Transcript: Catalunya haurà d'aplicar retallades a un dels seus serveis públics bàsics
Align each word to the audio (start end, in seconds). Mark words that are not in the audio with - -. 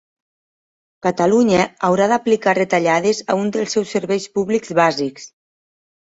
Catalunya 1.07 1.65
haurà 1.89 2.07
d'aplicar 2.11 2.55
retallades 2.59 3.19
a 3.33 3.35
un 3.41 3.51
dels 3.57 3.75
seus 3.77 3.91
serveis 3.97 4.25
públics 4.39 4.73
bàsics 4.81 5.29